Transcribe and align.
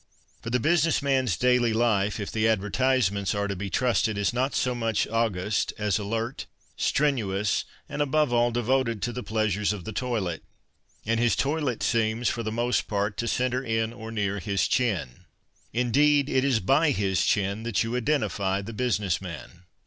For 0.41 0.49
the 0.49 0.59
business 0.59 1.03
mans 1.03 1.37
daily 1.37 1.73
life, 1.73 2.19
if 2.19 2.31
the 2.31 2.47
advertisements 2.47 3.35
are 3.35 3.47
to 3.47 3.55
be 3.55 3.69
trusted, 3.69 4.17
is 4.17 4.33
not 4.33 4.55
so 4.55 4.73
much 4.73 5.07
august 5.07 5.73
as 5.77 5.99
alert, 5.99 6.47
strenuous, 6.75 7.65
and, 7.87 8.01
above 8.01 8.33
all, 8.33 8.49
devoted 8.49 9.03
to 9.03 9.13
the 9.13 9.21
pleasures 9.21 9.71
of 9.73 9.83
tiie 9.83 9.93
toilet. 9.93 10.43
And 11.05 11.19
his 11.19 11.35
toilet 11.35 11.83
seems, 11.83 12.29
for 12.29 12.41
the 12.41 12.51
most 12.51 12.87
part, 12.87 13.15
to 13.17 13.27
centre 13.27 13.63
in 13.63 13.93
or 13.93 14.11
near 14.11 14.39
his 14.39 14.67
chin. 14.67 15.25
Indeed, 15.71 16.29
it 16.29 16.43
is 16.43 16.59
by 16.59 16.89
his 16.89 17.23
chin 17.23 17.61
that 17.61 17.83
you 17.83 17.95
identify 17.95 18.63
the 18.63 18.73
business 18.73 19.21
man. 19.21 19.65